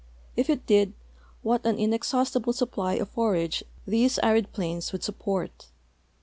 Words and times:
If 0.35 0.49
it 0.49 0.65
did, 0.65 0.93
what 1.43 1.63
an 1.63 1.77
inexhaust 1.77 2.33
il)le 2.33 2.55
supply 2.55 2.95
of 2.95 3.09
forage 3.09 3.63
these 3.85 4.17
arid 4.23 4.51
i)lains 4.51 4.91
would 4.91 5.03
sup])ort. 5.03 5.67